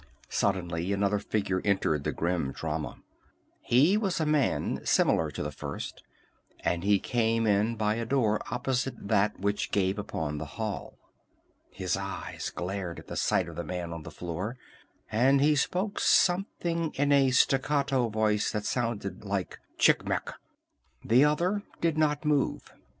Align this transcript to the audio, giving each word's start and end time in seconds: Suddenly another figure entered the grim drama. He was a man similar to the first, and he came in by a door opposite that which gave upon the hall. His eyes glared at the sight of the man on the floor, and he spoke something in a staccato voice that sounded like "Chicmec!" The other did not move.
Suddenly 0.29 0.91
another 0.91 1.19
figure 1.19 1.61
entered 1.63 2.03
the 2.05 2.11
grim 2.11 2.51
drama. 2.53 2.97
He 3.61 3.97
was 3.97 4.19
a 4.19 4.25
man 4.25 4.81
similar 4.83 5.29
to 5.29 5.43
the 5.43 5.51
first, 5.51 6.01
and 6.61 6.83
he 6.83 6.97
came 6.97 7.45
in 7.45 7.75
by 7.75 7.93
a 7.97 8.05
door 8.07 8.41
opposite 8.49 9.09
that 9.09 9.39
which 9.39 9.69
gave 9.69 9.99
upon 9.99 10.39
the 10.39 10.55
hall. 10.57 10.97
His 11.69 11.95
eyes 11.95 12.49
glared 12.49 12.97
at 12.97 13.09
the 13.09 13.15
sight 13.15 13.47
of 13.47 13.55
the 13.55 13.63
man 13.63 13.93
on 13.93 14.01
the 14.01 14.09
floor, 14.09 14.57
and 15.11 15.39
he 15.39 15.55
spoke 15.55 15.99
something 15.99 16.89
in 16.95 17.11
a 17.11 17.29
staccato 17.29 18.09
voice 18.09 18.49
that 18.49 18.65
sounded 18.65 19.23
like 19.23 19.59
"Chicmec!" 19.77 20.33
The 21.05 21.25
other 21.25 21.61
did 21.79 21.99
not 21.99 22.25
move. 22.25 22.73